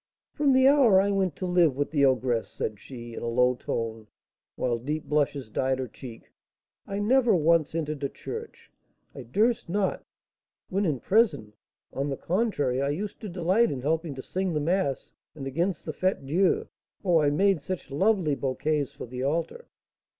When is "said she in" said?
2.49-3.21